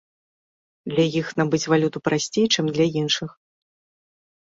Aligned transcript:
Для 0.93 1.05
іх 1.19 1.27
набыць 1.41 1.61
валюту 1.75 1.97
прасцей, 2.09 2.45
чым 2.53 2.65
для 2.75 2.85
іншых. 3.01 3.41